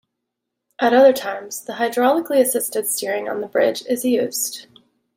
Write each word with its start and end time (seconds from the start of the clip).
At 0.79 0.93
other 0.95 1.13
times, 1.13 1.63
the 1.65 1.73
hydraulically 1.73 2.41
assisted 2.41 2.87
steering 2.87 3.29
on 3.29 3.39
the 3.39 3.47
bridge 3.47 3.85
is 3.85 4.03
used. 4.03 4.65